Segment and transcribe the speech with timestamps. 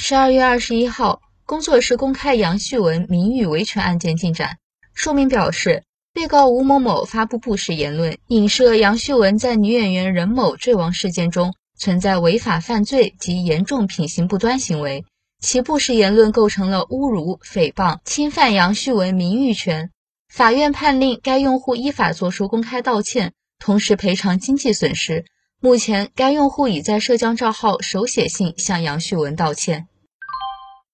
[0.00, 4.58] 十二月二十一号，工作室公开杨旭文名誉维权案件进展。
[4.94, 5.82] 说明表示，
[6.14, 15.04] 被告吴某某发布不实言论，影射杨旭文在女演员任某坠亡事件中存在违法犯罪及严重品行不端行为，
[15.40, 19.90] 其不实言论构成了侮辱、诽谤、侵犯杨旭文名誉权。
[20.32, 25.24] 法院判令该用户依法作出公开道歉，同时赔偿经济损失。
[25.60, 29.88] 目前，该用户已在社交账号手写信向杨旭文道歉。